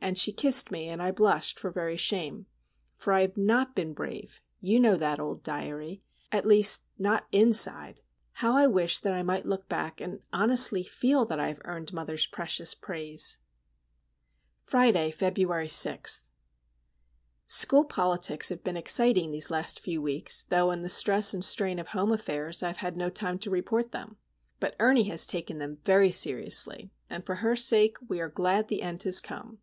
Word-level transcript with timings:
Then 0.00 0.14
she 0.14 0.32
kissed 0.32 0.70
me, 0.70 0.88
and 0.88 1.02
I 1.02 1.10
blushed 1.10 1.60
for 1.60 1.70
very 1.70 1.98
shame. 1.98 2.46
For 2.96 3.12
I 3.12 3.20
have 3.20 3.36
not 3.36 3.74
been 3.76 3.92
brave,—you 3.92 4.80
know 4.80 4.96
that, 4.96 5.20
old 5.20 5.42
diary,—at 5.42 6.46
least 6.46 6.84
not 6.98 7.26
inside. 7.30 8.00
How 8.32 8.56
I 8.56 8.66
wish 8.68 9.00
that 9.00 9.12
I 9.12 9.22
might 9.22 9.44
look 9.44 9.68
back, 9.68 10.00
and 10.00 10.20
honestly 10.32 10.82
feel 10.82 11.26
that 11.26 11.38
I 11.38 11.48
have 11.48 11.60
earned 11.66 11.92
mother's 11.92 12.26
precious 12.26 12.74
praise! 12.74 13.36
Friday, 14.64 15.10
February 15.10 15.68
6. 15.68 16.24
School 17.46 17.84
politics 17.84 18.48
have 18.48 18.64
been 18.64 18.78
exciting 18.78 19.30
these 19.30 19.50
last 19.50 19.78
few 19.78 20.00
weeks, 20.00 20.42
though 20.44 20.70
in 20.70 20.80
the 20.80 20.88
stress 20.88 21.34
and 21.34 21.44
strain 21.44 21.78
of 21.78 21.88
home 21.88 22.12
affairs 22.12 22.62
I 22.62 22.68
have 22.68 22.78
had 22.78 22.96
no 22.96 23.10
time 23.10 23.38
to 23.40 23.50
report 23.50 23.92
them. 23.92 24.16
But 24.58 24.74
Ernie 24.78 25.10
has 25.10 25.26
taken 25.26 25.58
them 25.58 25.80
very 25.84 26.12
seriously, 26.12 26.92
and 27.10 27.26
for 27.26 27.34
her 27.34 27.54
sake 27.54 27.98
we 28.08 28.20
are 28.22 28.30
glad 28.30 28.68
the 28.68 28.80
end 28.80 29.02
has 29.02 29.20
come. 29.20 29.58